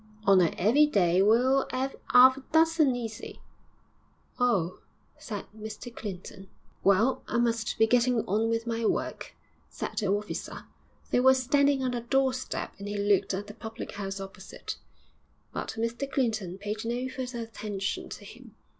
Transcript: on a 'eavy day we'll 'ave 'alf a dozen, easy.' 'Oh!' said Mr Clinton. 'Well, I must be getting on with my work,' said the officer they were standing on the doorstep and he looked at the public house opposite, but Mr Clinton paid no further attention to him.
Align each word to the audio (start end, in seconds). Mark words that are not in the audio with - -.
on 0.23 0.41
a 0.41 0.49
'eavy 0.59 0.87
day 0.87 1.21
we'll 1.21 1.67
'ave 1.71 1.93
'alf 2.11 2.35
a 2.35 2.41
dozen, 2.51 2.95
easy.' 2.95 3.39
'Oh!' 4.39 4.79
said 5.19 5.45
Mr 5.55 5.95
Clinton. 5.95 6.49
'Well, 6.83 7.21
I 7.27 7.37
must 7.37 7.77
be 7.77 7.85
getting 7.85 8.25
on 8.25 8.49
with 8.49 8.65
my 8.65 8.83
work,' 8.83 9.35
said 9.69 9.95
the 9.99 10.07
officer 10.07 10.65
they 11.11 11.19
were 11.19 11.35
standing 11.35 11.83
on 11.83 11.91
the 11.91 12.01
doorstep 12.01 12.73
and 12.79 12.87
he 12.87 12.97
looked 12.97 13.35
at 13.35 13.45
the 13.45 13.53
public 13.53 13.91
house 13.91 14.19
opposite, 14.19 14.77
but 15.53 15.75
Mr 15.77 16.11
Clinton 16.11 16.57
paid 16.57 16.83
no 16.83 17.07
further 17.07 17.43
attention 17.43 18.09
to 18.09 18.25
him. 18.25 18.55